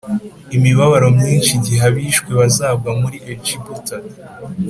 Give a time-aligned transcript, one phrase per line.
[0.55, 3.95] imibabaro myinshi igihe abishwe bazagwa muri Egiputa